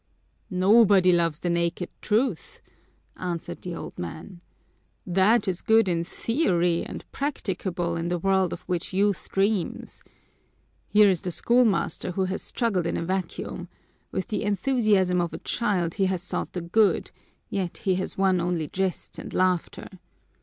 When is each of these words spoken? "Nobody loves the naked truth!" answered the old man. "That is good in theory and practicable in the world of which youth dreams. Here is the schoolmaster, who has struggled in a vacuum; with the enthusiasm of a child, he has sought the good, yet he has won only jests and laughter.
"Nobody 0.49 1.11
loves 1.11 1.39
the 1.41 1.49
naked 1.51 1.87
truth!" 2.01 2.59
answered 3.17 3.61
the 3.61 3.75
old 3.75 3.99
man. 3.99 4.41
"That 5.05 5.47
is 5.47 5.61
good 5.61 5.87
in 5.87 6.03
theory 6.03 6.83
and 6.83 7.05
practicable 7.11 7.95
in 7.97 8.07
the 8.07 8.17
world 8.17 8.51
of 8.51 8.61
which 8.61 8.93
youth 8.93 9.29
dreams. 9.31 10.01
Here 10.87 11.07
is 11.07 11.21
the 11.21 11.29
schoolmaster, 11.29 12.13
who 12.13 12.25
has 12.25 12.41
struggled 12.41 12.87
in 12.87 12.97
a 12.97 13.05
vacuum; 13.05 13.67
with 14.11 14.29
the 14.29 14.41
enthusiasm 14.41 15.21
of 15.21 15.33
a 15.33 15.37
child, 15.37 15.93
he 15.93 16.05
has 16.07 16.23
sought 16.23 16.53
the 16.53 16.61
good, 16.61 17.11
yet 17.51 17.77
he 17.85 17.93
has 17.97 18.17
won 18.17 18.41
only 18.41 18.69
jests 18.69 19.19
and 19.19 19.31
laughter. 19.35 19.87